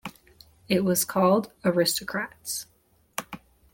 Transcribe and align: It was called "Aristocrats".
It 0.67 0.83
was 0.83 1.05
called 1.05 1.51
"Aristocrats". 1.63 2.65